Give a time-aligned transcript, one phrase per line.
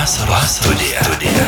[0.00, 1.00] Vasaros studija.
[1.04, 1.46] studija.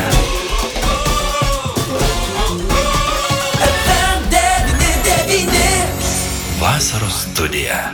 [6.61, 7.93] Vasaros studija.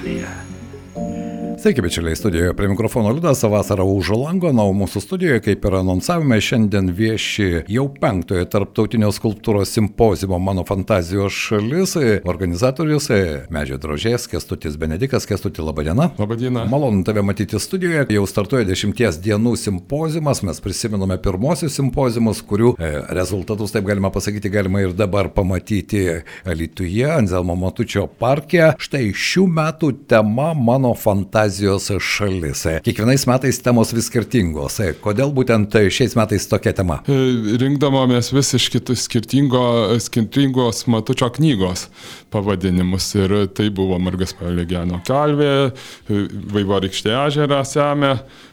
[1.60, 5.74] Sveiki, bičiuliai, studijoje prie mikrofono Liudas, vasara už lango, na, o mūsų studijoje, kaip ir
[5.82, 13.10] anonsavome, šiandien vieši jau penktojo tarptautinio skulptūros simpozimo Mano fantazijos šalis, organizatorius
[13.52, 16.14] Medžio drožės, Kestutis Benedikas, Kestutis Labadiena.
[16.22, 16.64] Labadiena.
[16.72, 22.94] Malonu tave matyti studijoje, jau startuoja dešimties dienų simpozimas, mes prisiminome pirmosius simpozimus, kurių e,
[23.20, 26.06] rezultatus, taip galima pasakyti, galima ir dabar pamatyti
[26.48, 28.72] Alituje, Anzelmo Matučio parke.
[28.80, 32.62] Štai šių metų tema Mano fantazijos Azijos šalis.
[32.86, 34.76] Kiekvienais metais temos vis skirtingos.
[35.02, 37.00] Kodėl būtent šiais metais tokia tema?
[37.10, 37.16] E,
[37.58, 39.64] rinkdavomės vis iš kitų skirtingo,
[40.04, 41.88] skirtingos Matučio knygos
[42.30, 43.08] pavadinimus.
[43.18, 46.22] Ir tai buvo Margas Palegiano kalvė, e,
[46.54, 48.49] Vaivorykštė ežerą semė, e,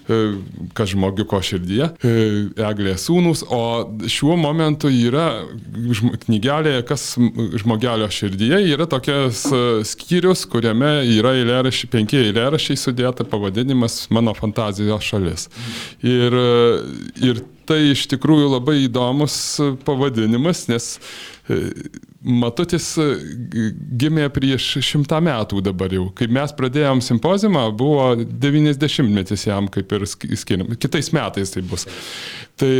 [0.76, 1.88] kas žmogiuko širdyje,
[2.68, 3.60] eglė sūnus, o
[4.10, 5.42] šiuo momentu yra
[6.26, 7.08] knygelėje, kas
[7.62, 9.44] žmogelio širdyje, yra tokias
[9.90, 15.48] skyrius, kuriame yra eilėraščiai, penki eilėraščiai sudėta pavadinimas Mano fantazijos šalis.
[16.06, 16.34] Ir,
[17.24, 19.36] ir tai iš tikrųjų labai įdomus
[19.86, 20.92] pavadinimas, nes
[21.50, 21.58] e,
[22.26, 22.88] Matutis
[24.02, 26.08] gimė prieš šimtą metų dabar jau.
[26.16, 30.74] Kai mes pradėjom simpozimą, buvo 90 metis jam kaip ir skiriam.
[30.74, 31.86] Kitais metais tai bus.
[32.58, 32.72] Tai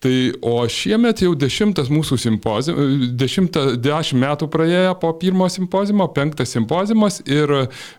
[0.00, 6.54] Tai o šiemet jau dešimtas mūsų simpozimas, dešimtą, dešimt metų praėjo po pirmo simpozimo, penktas
[6.56, 7.52] simpozimas ir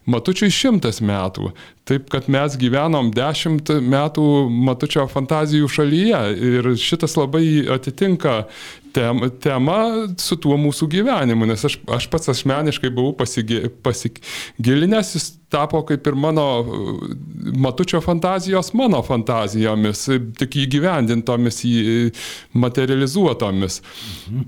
[0.10, 1.52] Matučiui šimtas metų.
[1.86, 8.48] Taip, kad mes gyvenom dešimt metų Matučio fantazijų šalyje ir šitas labai atitinka
[8.94, 9.78] tem, tema
[10.22, 16.08] su tuo mūsų gyvenimu, nes aš, aš pats asmeniškai buvau pasigi, pasigilinęs, jis tapo kaip
[16.08, 16.46] ir mano
[17.60, 20.06] matučio fantazijos mano fantazijomis,
[20.40, 21.62] tik įgyvendintomis,
[22.54, 23.82] materializuotomis.
[24.32, 24.46] Mhm.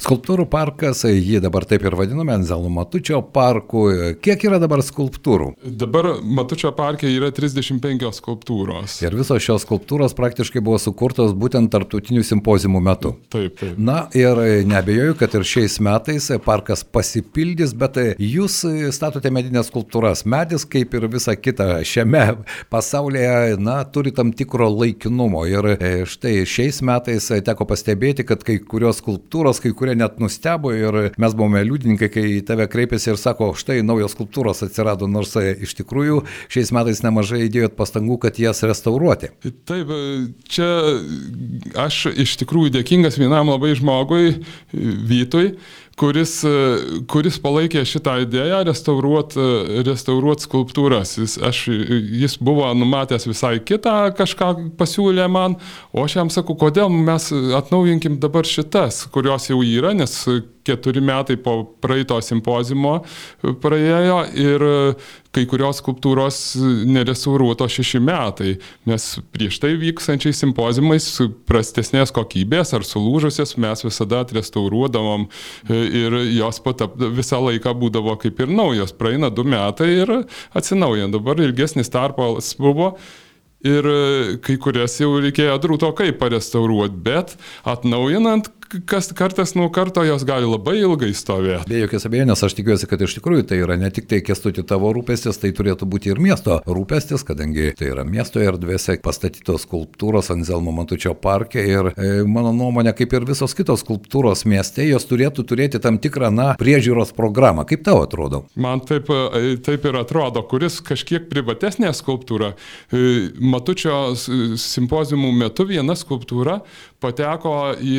[0.00, 3.84] Skulptūrų parkas, jį dabar taip ir vadiname, Anzelų Matučio parku.
[4.24, 5.50] Kiek yra dabar skulptūrų?
[5.78, 8.98] Dabar Matučio parke yra 35 skulptūros.
[9.04, 13.14] Ir visos šios skulptūros praktiškai buvo sukurtos būtent tarptautinių simpozimų metu.
[13.32, 13.77] Taip, taip.
[13.78, 18.56] Na ir nebejoju, kad ir šiais metais parkas pasipildys, bet jūs
[18.94, 20.24] statote medinės skulptūras.
[20.26, 22.24] Medis, kaip ir visa kita šiame
[22.72, 25.44] pasaulyje, na, turi tam tikro laikinumo.
[25.46, 25.70] Ir
[26.10, 31.36] štai šiais metais teko pastebėti, kad kai kurios skulptūros kai kurie net nustebo ir mes
[31.38, 36.24] buvome liudininkai, kai tave kreipėsi ir sako, štai naujos skulptūros atsirado, nors e, iš tikrųjų
[36.50, 39.30] šiais metais nemažai įdėjot pastangų, kad jas restauruoti.
[39.68, 40.02] Taip, e,
[40.50, 40.68] čia
[41.86, 44.38] aš iš tikrųjų dėkingas vienam labai žmogui,
[44.72, 45.52] Vytui,
[45.98, 46.32] kuris,
[47.10, 49.46] kuris palaikė šitą idėją restauruoti
[49.86, 51.16] restauruot skulptūras.
[51.20, 51.64] Jis, aš,
[52.22, 55.58] jis buvo numatęs visai kitą kažką pasiūlė man,
[55.92, 60.20] o aš jam sakau, kodėl mes atnaujinkim dabar šitas, kurios jau yra, nes
[60.68, 63.00] keturi metai po praeito simpozimo
[63.62, 64.66] praėjo ir
[65.34, 66.38] kai kurios skulptūros
[66.88, 68.54] nerestauruotos šeši metai,
[68.88, 71.06] nes prieš tai vykstančiais simpozimais
[71.48, 75.28] prastesnės kokybės ar sulūžusios mes visada atrestauruodavom
[75.68, 78.94] ir jos patap, visą laiką būdavo kaip ir naujos.
[78.96, 80.14] Praeina du metai ir
[80.56, 81.12] atsinaujina.
[81.14, 82.94] Dabar ilgesnis tarpas buvo.
[83.66, 83.86] Ir
[84.44, 87.32] kai kurias jau reikėjo drūtokai parestauruoti, bet
[87.66, 88.52] atnaujinant
[88.86, 91.68] kas kartas nuo karto jos gali labai ilgai stovėti.
[91.70, 94.90] Be jokios abejonės, aš tikiuosi, kad iš tikrųjų tai yra ne tik tai kestuti tavo
[94.96, 100.74] rūpestis, tai turėtų būti ir miesto rūpestis, kadangi tai yra miesto erdvėse pastatytos skulptūros Anzelmo
[100.76, 105.80] Matučio parke ir e, mano nuomonė, kaip ir visos kitos skulptūros mieste, jos turėtų turėti
[105.82, 107.64] tam tikrą, na, priežiūros programą.
[107.68, 108.44] Kaip tau atrodo?
[108.60, 112.52] Man taip, e, taip ir atrodo, kuris kažkiek privatesnė skulptūra.
[112.92, 113.06] E,
[113.38, 116.60] Matučio simpozimų metu viena skulptūra
[117.02, 117.98] pateko į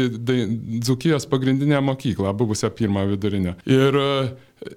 [0.79, 3.53] Dzukijos pagrindinę mokyklą, buvusią pirmą vidurinę.
[3.65, 3.95] Ir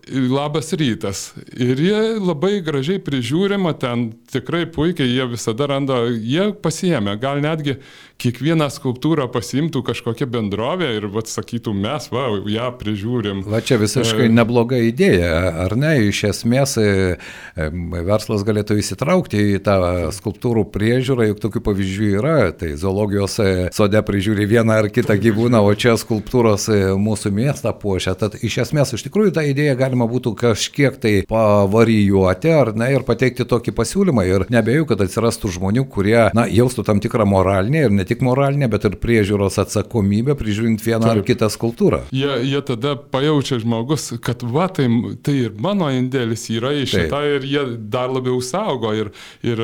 [0.09, 1.33] labas rytas.
[1.57, 7.79] Ir jie labai gražiai prižiūrima, ten tikrai puikiai jie visada randa, jie pasiemė, gal netgi
[8.23, 13.43] kiekvieną skulptūrą pasimtų kažkokia bendrovė ir vat, sakytų, mes, va, ją prižiūrim.
[13.51, 14.33] Va čia visiškai e...
[14.33, 15.33] nebloga idėja,
[15.65, 15.95] ar ne?
[16.07, 16.87] Iš esmės e,
[17.17, 17.69] e,
[18.07, 19.79] verslas galėtų įsitraukti į tą
[20.15, 22.37] skulptūrų priežiūrą, juk tokių pavyzdžių yra.
[22.59, 26.69] Tai zoologijos e, sode prižiūri vieną ar kitą gyvūną, o čia skulptūros
[27.03, 28.15] mūsų miestą puošia.
[28.19, 32.93] Tad iš esmės iš tikrųjų ta idėja idėją galima būtų kažkiek tai pavarijuoti, ar ne,
[32.93, 34.25] ir pateikti tokį pasiūlymą.
[34.27, 38.69] Ir nebejoju, kad atsirastų žmonių, kurie, na, jaustų tam tikrą moralinę ir ne tik moralinę,
[38.69, 41.17] bet ir priežiūros atsakomybę prižiūrint vieną Taip.
[41.17, 42.03] ar kitą skultūrą.
[42.13, 44.89] Jie, jie tada pajaučia žmogus, kad va, tai,
[45.23, 48.93] tai ir mano indėlis yra į šitą ir jie dar labiau saugo.
[48.93, 49.13] Ir,
[49.47, 49.61] ir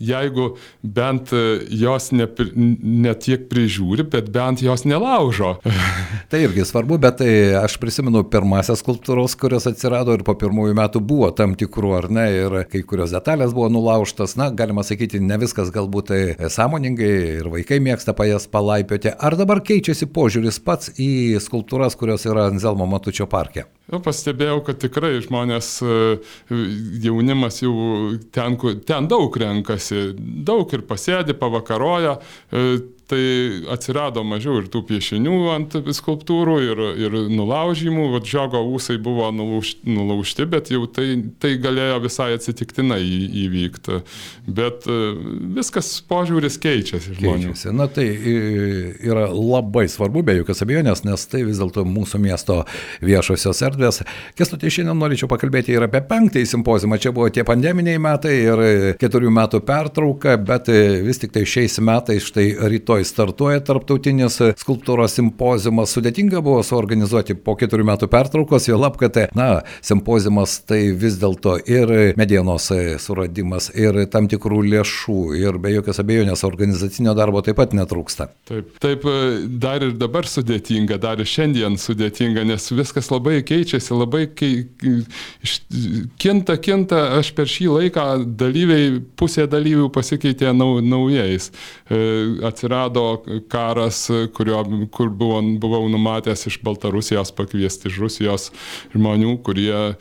[0.00, 5.56] jeigu bent jos ne, ne tiek prižiūri, bet bent jos nelaužo.
[6.30, 8.82] tai irgi svarbu, bet tai aš prisimenu pirmasias
[9.30, 13.10] skulptūros, kurios atsirado ir po pirmųjų metų buvo tam tikrų, ar ne, ir kai kurios
[13.10, 18.46] detalės buvo nulaužtas, na, galima sakyti, ne viskas galbūt tai sąmoningai ir vaikai mėgsta pajas
[18.50, 19.14] palaipioti.
[19.18, 23.66] Ar dabar keičiasi požiūris pats į skulptūras, kurios yra Anzelmo Matučio parke?
[23.90, 25.80] Jau pastebėjau, kad tikrai žmonės,
[27.02, 27.74] jaunimas jau
[28.30, 28.56] ten,
[28.86, 32.18] ten daug renkasi, daug ir pasėdi, pavakaroja,
[33.10, 33.22] tai
[33.72, 39.82] atsirado mažiau ir tų piešinių ant skulptūrų, ir, ir nulaužymų, vad žiogo ūsai buvo nulaužti,
[39.90, 41.08] nulaužti, bet jau tai,
[41.42, 43.00] tai galėjo visai atsitiktinai
[43.44, 44.00] įvykti.
[44.60, 44.98] Bet e,
[45.58, 47.16] viskas požiūris keičiasi.
[47.18, 47.72] Keičiasi.
[47.76, 52.60] Na tai yra labai svarbu, be jokios abejonės, nes tai vis dėlto mūsų miesto
[53.04, 54.02] viešosios erdvės.
[54.38, 57.00] Kestutė, šiandien norėčiau pakalbėti ir apie penktąjį simpozimą.
[57.02, 58.64] Čia buvo tie pandeminiai metai ir
[59.00, 65.14] keturių metų pertrauka, bet vis tik tai šiais metais štai rytoj rytoj startuoja tarptautinis skulptūros
[65.16, 65.92] simpozijumas.
[65.94, 71.58] Sudėtinga buvo suorganizuoti po keturių metų pertraukos, jo lab, kad, na, simpozijumas tai vis dėlto
[71.66, 72.70] ir medienos
[73.00, 78.30] suradimas, ir tam tikrų lėšų, ir be jokios abejonės organizacinio darbo taip pat netrūksta.
[78.48, 79.06] Taip, taip,
[79.60, 84.66] dar ir dabar sudėtinga, dar ir šiandien sudėtinga, nes viskas labai keičiasi, labai kei,
[86.20, 88.06] kinta, kinta, aš per šį laiką
[88.40, 91.50] dalyviai, pusė dalyvių pasikeitė nau, naujais.
[91.90, 92.00] E,
[92.50, 98.50] atsirado atsirado karas, kurio, kur buvo, buvau numatęs iš Baltarusijos pakviesti iš Rusijos
[98.94, 99.94] žmonių, kurie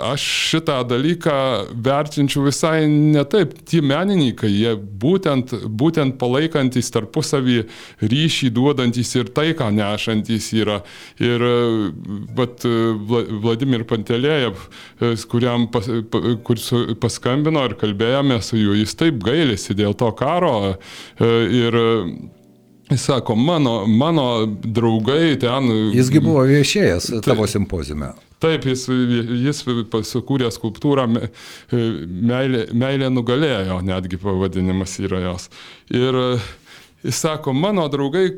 [0.00, 3.52] aš šitą dalyką vertinčiau visai ne taip.
[3.68, 7.66] Tie menininkai, jie būtent, būtent palaikantis tarpusavį
[8.00, 10.80] ryšį duodantis ir taiką nešantis yra.
[11.20, 11.44] Ir
[12.36, 14.56] vat, Vladimir Pantelėjev,
[15.28, 15.88] kuriam pas,
[16.44, 16.62] kur
[17.00, 20.74] paskambino ir kalbėjome su juo, jis taip gailėsi dėl to karo
[21.20, 21.76] ir
[22.92, 25.70] Jis sako, mano, mano draugai ten.
[25.94, 28.10] Jisgi buvo viešėjęs tavo simpozime.
[28.42, 29.62] Taip, jis, jis
[30.08, 31.06] sukūrė skulptūrą
[31.72, 35.46] Meilė, meilė nugalėjo, netgi pavadinimas yra jos.
[35.94, 36.18] Ir
[37.02, 38.28] Jis sako, mano draugai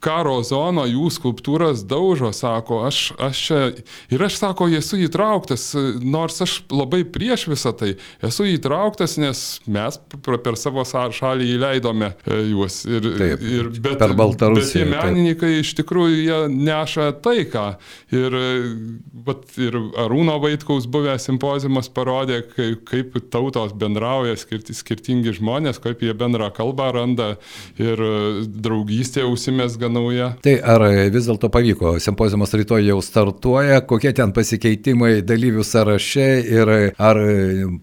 [0.00, 3.58] karo zono, jų skulptūras daužo, sako, aš, aš čia
[4.14, 5.66] ir aš sako, esu įtrauktas,
[6.00, 7.90] nors aš labai prieš visą tai,
[8.24, 12.80] esu įtrauktas, nes mes per savo šalį įleidome e, juos.
[12.88, 14.86] Ir, taip, ir, bet, per Baltarusiją.
[14.86, 15.66] Tie menininkai taip.
[15.66, 17.66] iš tikrųjų jie neša taiką.
[18.16, 18.38] Ir,
[19.28, 26.00] bet, ir Arūno Vaitkaus buvęs simpozimas parodė, kaip, kaip tautos bendrauja skirti, skirtingi žmonės, kaip
[26.06, 27.36] jie bendrą kalbą randa atsiranda
[27.78, 30.32] ir e, draugystė užsimesga nauja.
[30.42, 31.96] Tai ar vis dėlto pavyko?
[32.02, 37.20] Simpozijumas rytoj jau startuoja, kokie ten pasikeitimai dalyvių sąraše ir ar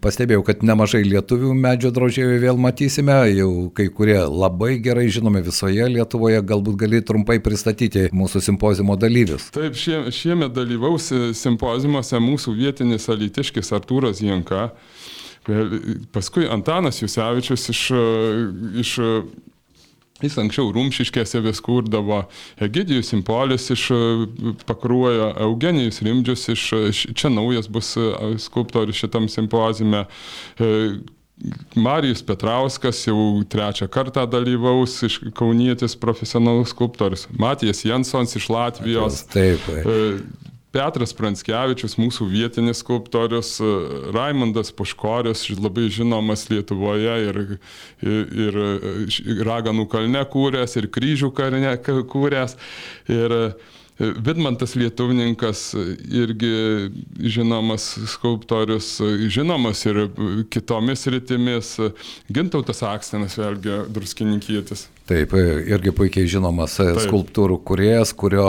[0.02, 5.88] pastebėjau, kad nemažai lietuvių medžio drožėjų vėl matysime, jau kai kurie labai gerai žinomi visoje
[5.96, 9.50] Lietuvoje, galbūt gali trumpai pristatyti mūsų simpozimo dalyvius.
[9.56, 14.72] Taip, šie, šiemet dalyvaus simpozimuose mūsų vietinis alitiškis Artūras Janka.
[16.16, 17.82] Paskui Antanas Jusevičius iš,
[18.82, 18.96] iš
[20.24, 22.22] Jis anksčiau rumšiškėse vis kurdavo,
[22.64, 23.90] Egidijus Simpolis iš
[24.64, 26.64] Pakruojo, Eugenijus Rimdžius iš,
[27.12, 27.92] čia naujas bus
[28.40, 30.06] skulptorius šitam simpozime,
[31.76, 39.26] Marijus Petrauskas jau trečią kartą dalyvaus, iš Kaunietis profesionalus skulptorius, Matijas Jensons iš Latvijos.
[39.36, 39.60] Taip.
[39.68, 40.24] taip.
[40.76, 43.54] Petras Pranskevičius, mūsų vietinis skulptorius,
[44.16, 47.40] Raimondas Puškorius, labai žinomas Lietuvoje ir,
[48.04, 51.78] ir, ir Raganų kalne kūręs, ir kryžių kalne
[52.12, 52.58] kūręs.
[53.08, 53.38] Ir
[53.96, 55.70] Vidmantas Lietuvininkas
[56.12, 56.52] irgi
[57.32, 58.98] žinomas skulptorius,
[59.32, 60.02] žinomas ir
[60.52, 61.78] kitomis rytimis.
[62.28, 64.90] Gintautas Akstinas vėlgi druskininkietis.
[65.06, 66.98] Taip, irgi puikiai žinomas Taip.
[67.04, 68.48] skulptūrų kuriejas, kurio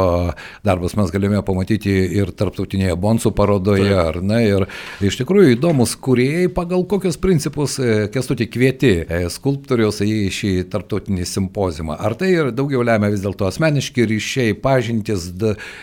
[0.65, 4.01] darbus mes galime pamatyti ir tarptautinėje Bonsų parodoje, Taip.
[4.01, 4.39] ar ne?
[4.47, 4.65] Ir
[5.05, 11.29] iš tikrųjų įdomus kuriejai, pagal kokius principus e, kestutį kvieti e, skulptorius į šį tarptautinį
[11.29, 12.01] simpozimą.
[12.01, 15.29] Ar tai ir daugiau lemia vis dėlto asmeniški ryšiai, pažintis,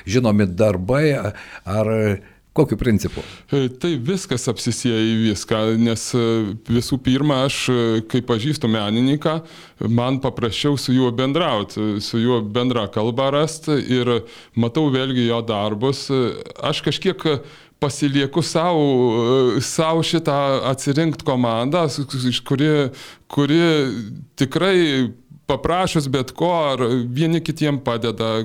[0.10, 1.06] žinomi darbai,
[1.70, 1.94] ar
[2.54, 3.24] Kokiu principu?
[3.50, 6.26] E, tai viskas apsisėja į viską, nes e,
[6.70, 9.40] visų pirma, aš, e, kai pažįstu menininką,
[9.90, 14.12] man paprasčiau su juo bendrauti, su juo bendrą kalbą rasti ir
[14.54, 16.06] matau vėlgi jo darbus.
[16.62, 17.26] Aš kažkiek
[17.82, 20.38] pasilieku savo, savo šitą
[20.70, 21.88] atsirinkti komandą,
[22.46, 22.72] kuri,
[23.34, 23.64] kuri
[24.38, 24.78] tikrai
[25.50, 28.36] paprašus bet ko, ar vieni kitiem padeda,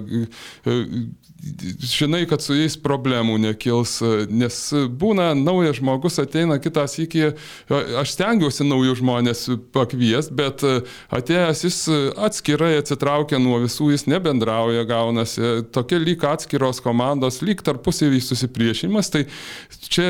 [1.80, 3.98] žinai, kad su jais problemų nekils,
[4.30, 4.56] nes
[4.98, 7.30] būna naujas žmogus, ateina kitas iki,
[7.70, 10.64] aš stengiuosi naujus žmonės pakviesti, bet
[11.14, 11.78] atėjęs jis
[12.26, 19.24] atskirai atsitraukia nuo visų, jis nebendrauja, gaunasi, tokia lyg atskiros komandos, lyg tarpusavį susipriešinimas, tai
[19.86, 20.08] čia,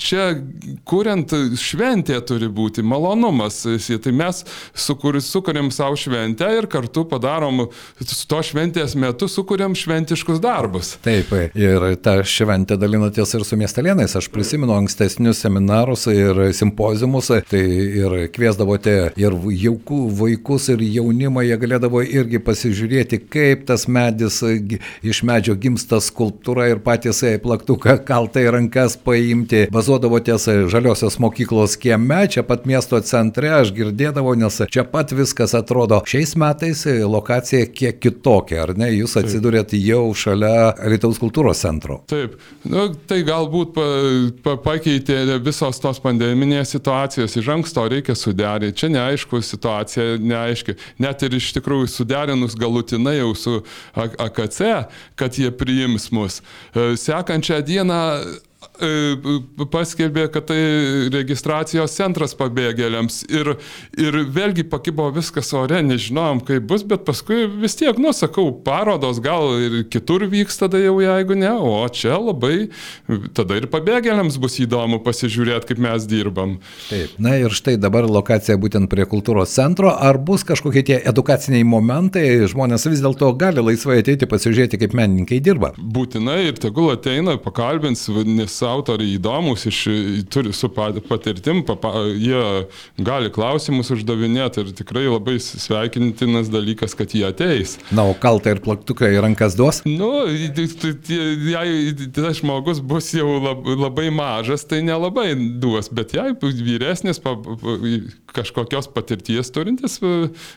[0.00, 0.26] čia
[0.88, 4.40] kuriant šventė turi būti, malonumas, tai mes
[4.72, 7.66] sukur, sukuriam savo šventę ir kartu padarom
[8.00, 10.96] to šventės metu, sukuriam šventiškus darbus darbus.
[11.02, 14.14] Taip, ir tą šventę dalinatės ir su miestelėnais.
[14.18, 17.62] Aš prisimenu ankstesnius seminarus ir simpozimus, tai
[18.02, 25.22] ir kviesdavote ir jaukų vaikus, ir jaunimą, jie galėdavo irgi pasižiūrėti, kaip tas medis iš
[25.26, 29.66] medžio gimsta skulptūra ir patys plaktuką kaltai rankas paimti.
[29.72, 36.02] Bazuodavotės žaliosios mokyklos kieme, čia pat miesto centre, aš girdėdavau, nes čia pat viskas atrodo.
[36.08, 38.90] Šiais metais lokacija kiek kitokia, ar ne?
[38.92, 40.51] Jūs atsidūrėt jau šalia
[40.92, 42.00] Lietuvos kultūros centro.
[42.10, 42.36] Taip,
[42.68, 43.86] nu, tai galbūt pa,
[44.44, 51.26] pa, pakeitė visos tos pandeminės situacijos, iš anksto reikia suderinti, čia neaišku situacija, neaiški, net
[51.26, 53.58] ir iš tikrųjų suderinus galutinai jau su
[53.96, 54.62] AKC,
[55.18, 56.40] kad jie priims mus.
[56.74, 58.02] E, sekančią dieną
[59.72, 60.60] paskelbė, kad tai
[61.12, 63.22] registracijos centras pabėgėliams.
[63.32, 63.54] Ir,
[64.00, 69.20] ir vėlgi pakibo viskas ore, nežinojom, kaip bus, bet paskui vis tiek, nu, sakau, parodos
[69.22, 72.70] gal ir kitur vyks tada jau, jeigu ne, o čia labai,
[73.36, 76.56] tada ir pabėgėliams bus įdomu pasižiūrėti, kaip mes dirbam.
[76.88, 81.66] Taip, na ir štai dabar lokacija būtent prie kultūros centro, ar bus kažkokie tie edukaciniai
[81.68, 85.72] momentai, žmonės vis dėlto gali laisvai ateiti pasižiūrėti, kaip menininkai dirba.
[85.76, 89.80] Būtinai ir tegul ateina, pakalbins, nes autoriai įdomus, iš,
[90.32, 92.42] turi su patirtim, papa, jie
[93.02, 97.76] gali klausimus uždavinėti ir tikrai labai sveikintinas dalykas, kad jie ateis.
[97.94, 99.82] Na, o kaltą ir plaktuką į rankas duos?
[99.88, 107.20] Nu, jei tas žmogus bus jau labai mažas, tai nelabai duos, bet jei vyresnis,
[108.34, 109.98] kažkokios patirties turintis,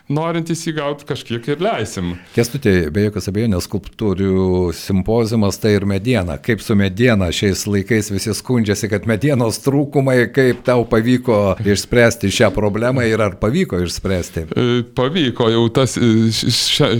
[0.08, 2.14] norintis įgauti, kažkiek ir leisim.
[2.34, 6.38] Kestutė, be jokios abejonės, skulptūrių simpozimas tai ir mediena.
[6.42, 12.50] Kaip su mediena šiais laikais visi skundžiasi, kad medienos trūkumai, kaip tau pavyko išspręsti šią
[12.56, 14.46] problemą ir ar pavyko išspręsti?
[14.46, 14.66] E,
[14.96, 16.30] pavyko, jau tas e,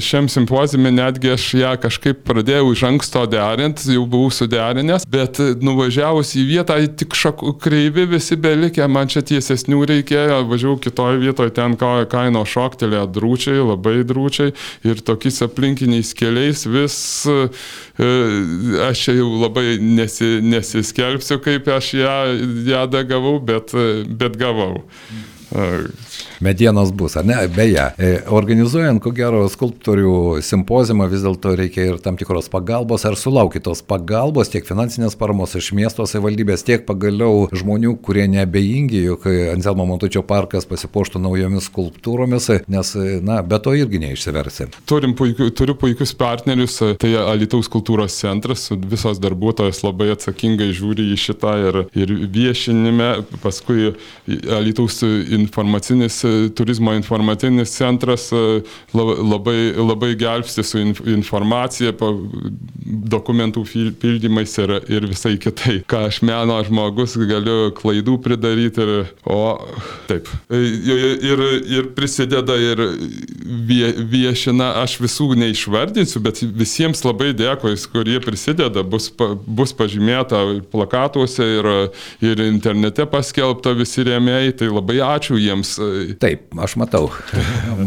[0.03, 5.53] šiam simpozime netgi aš ją kažkaip pradėjau iš anksto derinti, jau buvau suderinęs, bet e,
[5.63, 11.55] nuvažiavus į vietą, tik šakų kreivi visi belikė, man čia tiesesnių reikėjo, važiavau kitoje vietoje,
[11.55, 14.53] ten kaino šoktelė drūčiai, labai drūčiai
[14.85, 17.27] ir tokiais aplinkiniais keliais vis
[18.89, 22.19] aš čia jau labai nesi, nesis neskelbsiu, kaip aš ją,
[22.67, 23.73] ją dagavau, bet,
[24.09, 24.83] bet gavau.
[25.11, 25.36] Mm.
[26.41, 27.37] Medienos bus, ar ne?
[27.57, 33.17] Beje, e, organizuojant, ko gero, skulptorių simpozimą vis dėlto reikia ir tam tikros pagalbos, ar
[33.17, 39.87] sulaukitos pagalbos tiek finansinės paramos iš miesto savivaldybės, tiek pagaliau žmonių, kurie neabejingi, jog Anselmo
[39.89, 42.93] Montučio parkas pasipoštų naujomis skulptūromis, nes,
[43.25, 44.69] na, be to irgi neišsiversi.
[44.91, 51.21] Turim puikiu, turiu puikius partnerius, tai Alitaus kultūros centras, visos darbuotojas labai atsakingai žiūri į
[51.23, 53.11] šitą ir, ir viešinime,
[53.43, 53.95] paskui
[54.27, 55.01] Alitaus
[55.37, 56.23] informacinis
[56.57, 58.63] turizmo informacinis centras e,
[58.95, 60.81] labai, labai gelbsti su
[61.13, 61.93] informacija,
[63.17, 63.65] dokumentų
[64.01, 65.81] pildymais ir, ir visai kitai.
[65.89, 69.41] Ką aš meno žmogus galiu klaidų pridaryti ir, o
[70.09, 70.31] taip.
[70.51, 70.63] E,
[71.31, 71.45] ir,
[71.79, 72.83] ir prisideda ir
[73.67, 79.11] vie, viešina, aš visų neišvardinsiu, bet visiems labai dėkoju, kurie prisideda, bus,
[79.47, 81.71] bus pažymėta plakatuose ir,
[82.25, 85.75] ir internete paskelbta visi rėmėjai, tai labai ačiū jiems.
[86.23, 87.11] Taip, aš matau.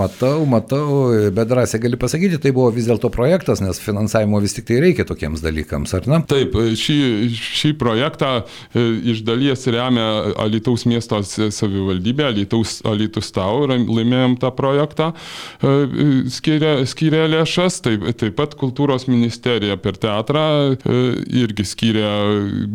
[0.02, 0.88] matau, matau,
[1.32, 5.08] bet drąsiai gali pasakyti, tai buvo vis dėlto projektas, nes finansavimo vis tik tai reikia
[5.08, 6.20] tokiems dalykams, ar ne?
[6.30, 7.00] Taip, šį,
[7.62, 10.10] šį projektą e, iš dalies remia
[10.44, 15.12] Alitaus miesto savivaldybė, Alitaus, Alitus Tau, laimėjom tą projektą,
[16.34, 20.46] skiria, skiria lėšas, taip, taip pat kultūros ministerija per teatrą
[21.30, 22.12] irgi skiria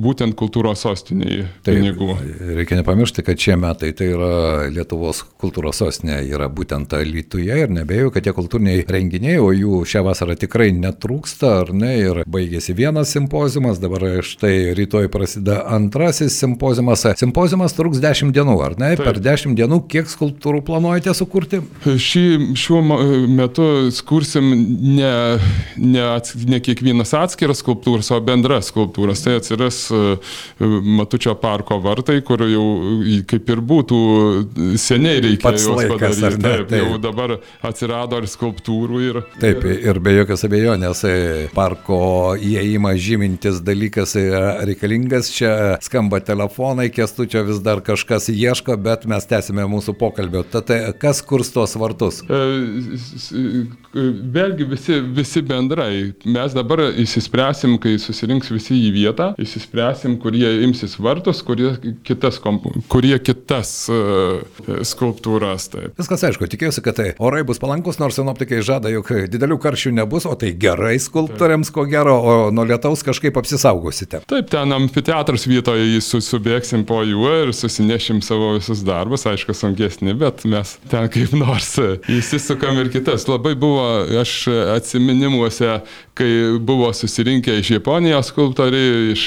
[0.05, 2.15] būtent kultūros sostiniai pinigų.
[2.61, 4.33] Reikia nepamiršti, kad šie metai tai yra
[4.75, 10.05] Lietuvos kultūros sostinė, yra būtent Lietuvoje ir nebėjau, kad tie kultūriniai renginiai, o jų šią
[10.07, 17.05] vasarą tikrai netrūksta, ar ne, ir baigėsi vienas simpozimas, dabar štai rytoj prasideda antrasis simpozimas.
[17.21, 18.93] Simpozimas truks 10 dienų, ar ne?
[18.95, 19.07] Taip.
[19.09, 21.61] Per 10 dienų kiek skulptūrų planuojate sukurti?
[21.85, 22.25] Šį,
[22.59, 22.81] šiuo
[23.31, 24.51] metu skursim
[24.95, 25.13] ne,
[25.81, 26.07] ne,
[26.51, 29.25] ne kiekvienas atskiras skulptūras, o bendras skulptūras.
[29.25, 30.03] Tai atsiras e,
[30.99, 32.65] Matučio parko vartai, kur jau
[33.31, 33.99] kaip ir būtų
[34.81, 36.41] seniai reikėjo juos padaryti.
[36.45, 39.01] Taip, taip, jau dabar atsirado ir skulptūrų.
[39.05, 41.15] Ir, taip, ir be jokios abejonės e,
[41.55, 41.99] parko
[42.39, 45.31] įėjimą žymintis dalykas yra reikalingas.
[45.35, 45.53] Čia
[45.85, 50.45] skamba telefonai, kestučio vis dar kažkas ieško, bet mes tęsime mūsų pokalbio.
[50.53, 52.23] Tad e, kas kurs tuos vartus?
[53.95, 56.13] Vėlgi visi, visi bendrai.
[56.25, 61.75] Mes dabar įsispręsim, kai susirinks visi į vietą, įsispręsim, kurie imsis vartus, kurie
[62.07, 62.41] kitas,
[62.93, 64.34] kurie kitas uh,
[64.87, 65.69] skulptūras.
[65.73, 65.95] Taip.
[65.99, 70.27] Viskas aišku, tikiuosi, kad tai orai bus palankus, nors sinoptikai žada, jog didelių karščių nebus,
[70.29, 74.23] o tai gerai skulptoriams, ko gero, o nuo lietaus kažkaip apsisaugosite.
[74.31, 80.47] Taip, ten amfiteatras vietoje subėgsim po juo ir susinešim savo visus darbus, aišku, sunkesni, bet
[80.49, 81.75] mes ten kaip nors
[82.11, 83.27] įsisukam ir kitas.
[83.29, 83.85] Labai buvo,
[84.21, 84.37] aš
[84.77, 85.81] atsiminimuose,
[86.17, 86.31] kai
[86.63, 89.27] buvo susirinkę iš Japonijos skulptoriai, iš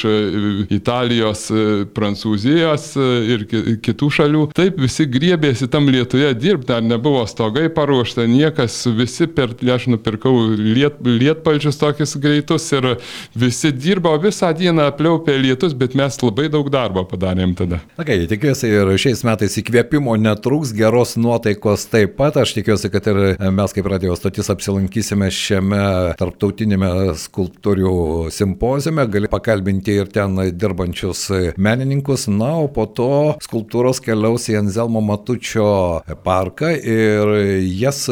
[0.74, 1.48] Italijos,
[1.94, 2.90] Prancūzijos
[3.28, 3.44] ir
[3.84, 9.54] kitų šalių, taip visi griebėsi tam Lietuvoje dirbti, dar nebuvo stogai paruošta, niekas, visi per,
[9.74, 12.88] aš nupirkau liet, lietpalčius tokius greitus ir
[13.38, 17.82] visi dirbo visą dieną apliaupė lietus, bet mes labai daug darbo padarėm tada.
[18.00, 23.22] Okay, tikiuosi ir šiais metais įkvėpimo netrūks, geros nuotaikos taip pat, aš tikiuosi, kad ir
[23.54, 25.84] mes kaip radio stotis apsilankysime šiame
[26.20, 27.96] tarptautinėme skulptorių
[28.34, 31.28] simpozime, gali pakalbinti ir ten dirbančius
[31.58, 33.12] menininkus, na, o po to
[33.44, 37.28] skulptūros keliaus į Anzelmo Matučio parką ir
[37.62, 38.08] jas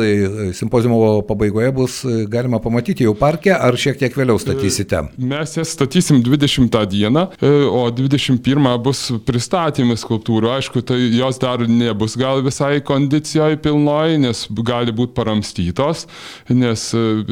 [0.53, 4.99] simpozimo pabaigoje bus galima pamatyti jau parke ar šiek tiek vėliau statysite?
[5.17, 7.23] Mes jas statysim 20 dieną,
[7.71, 10.51] o 21 bus pristatymai skulptūrų.
[10.57, 16.05] Aišku, tai jos dar nebus gal visai kondicijoje pilnoji, nes gali būti paramstytos,
[16.49, 16.85] nes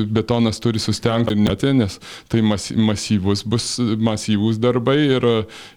[0.07, 1.99] betonas turi sustengti net, nes
[2.31, 3.67] tai masyvus bus
[3.99, 5.29] masyvus darbai ir,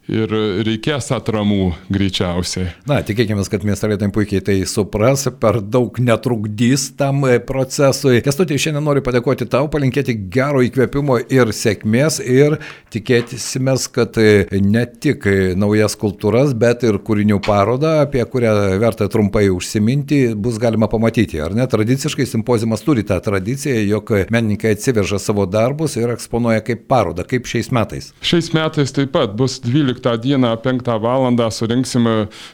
[0.07, 2.71] ir reikės atramų greičiausiai.
[2.87, 8.21] Na, tikėkime, kad miestelėtai puikiai tai supras, per daug netrukdys tam e, procesui.
[8.25, 12.59] Kestutė, šiandien noriu padėkoti tau, palinkėti gero įkvėpimo ir sėkmės ir
[12.93, 15.25] tikėsimės, kad e, ne tik
[15.57, 21.41] naujas kultūras, bet ir kūrinių parodą, apie kurią verta trumpai užsiminti, bus galima pamatyti.
[21.41, 21.65] Ar ne?
[21.71, 27.49] Tradiciškai simpozimas turi tą tradiciją, jog menininkai atsiveža savo darbus ir eksponuoja kaip parodą, kaip
[27.49, 28.13] šiais metais.
[28.25, 31.25] Šiais metais taip pat bus 12 dieną 5 val.
[31.51, 32.07] surinksim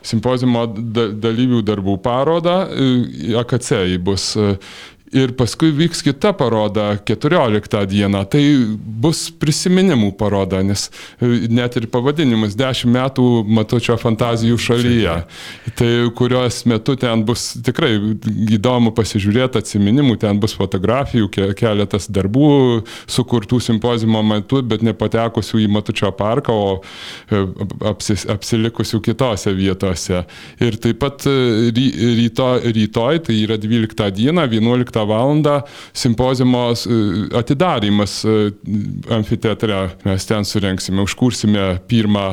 [0.02, 2.56] simpozimo dalyvių darbų parodą.
[3.42, 4.32] AKC bus
[5.12, 8.22] Ir paskui vyks kita paroda 14 dieną.
[8.32, 8.40] Tai
[8.80, 10.86] bus prisiminimų paroda, nes
[11.20, 15.16] e, net ir pavadinimas 10 metų Matučio fantazijų šalyje.
[15.76, 17.90] Tai kurios metu ten bus tikrai
[18.56, 21.28] įdomu pasižiūrėti atsiminimų, ten bus fotografijų,
[21.60, 26.72] keletas darbų sukurtų simpozimo metu, bet nepatekusių į Matučio parką, o
[27.28, 27.42] e,
[27.92, 30.24] apsis, apsilikusių kitose vietose.
[30.64, 35.32] Ir taip pat e, rytoj, rytoj tai yra 12 diena, 11 val.
[35.92, 38.52] simpozimo e, atidarimas e,
[39.10, 39.88] amfiteatre.
[40.04, 42.32] Mes ten surenksime, užkursime pirmą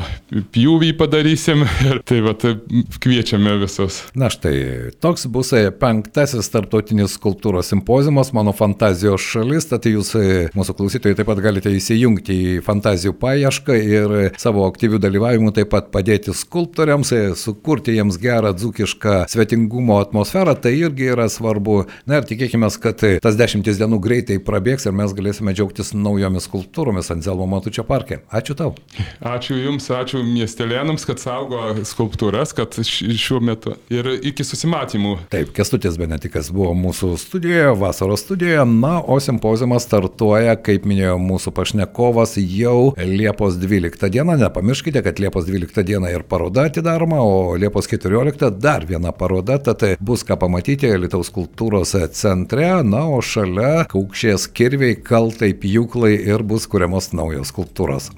[0.52, 2.56] pjūvį padarysim ir tai va, tai
[3.00, 4.02] kviečiame visus.
[4.14, 10.12] Na štai, toks bus penktasis tarptautinis kultūros simpozimas mano fantazijos šalis, tad jūs,
[10.56, 15.90] mūsų klausytojai, taip pat galite įsijungti į fantazijų paiešką ir savo aktyvių dalyvavimų taip pat
[15.94, 21.84] padėti skulptoriams, sukurti jiems gerą dzukišką svetingumo atmosferą, tai irgi yra svarbu.
[22.10, 27.10] Na ir tikėkime, kad tas dešimtis dienų greitai prabėgs ir mes galėsime džiaugtis naujomis skulptūromis
[27.14, 28.20] ant Zelmo Matučio parke.
[28.28, 28.74] Ačiū tau.
[29.24, 35.16] Ačiū Jums, ačiū miestelėnams, kad saugo skulptūras, kad šiuo metu ir iki susimatymų.
[35.32, 41.54] Taip, Kestutis Benetikas buvo mūsų studijoje, vasaros studijoje, na, o simpozimas startuoja, kaip minėjo mūsų
[41.56, 44.36] pašnekovas, jau Liepos 12 dieną.
[44.40, 49.84] Nepamirškite, kad Liepos 12 dieną ir paroda atidaroma, o Liepos 14 dar viena paroda, tad
[50.00, 51.94] bus ką pamatyti Lietuvos kultūros
[52.50, 58.10] centre na, o šalia kaukšės kirviai, kaltai, pjūklai ir bus kuriamos naujos skulptūros.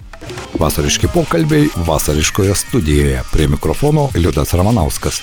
[0.59, 3.21] Vasariški pokalbiai vasariškoje studijoje.
[3.33, 5.21] Prie mikrofono Liudas Ramanauskas.